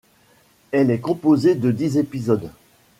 [0.71, 2.49] Elle est composée de dix épisodes.